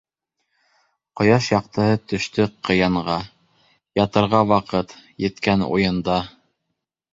Ҡояш 1.19 1.49
яҡтыһы 1.51 1.99
төштө 2.13 2.47
кыянға- 2.71 3.19
Ятырға 4.01 4.43
ваҡыт, 4.55 4.99
еткән 5.29 5.69
уйында. 5.71 6.21